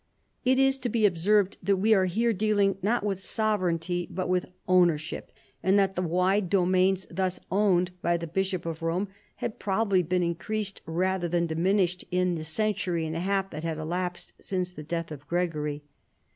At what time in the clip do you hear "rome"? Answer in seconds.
8.81-9.09